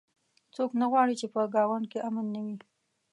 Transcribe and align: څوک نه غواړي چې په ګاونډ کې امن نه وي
څوک 0.55 0.71
نه 0.81 0.85
غواړي 0.91 1.13
چې 1.21 1.27
په 1.33 1.41
ګاونډ 1.55 1.85
کې 1.91 1.99
امن 2.07 2.25
نه 2.35 2.41
وي 2.45 2.55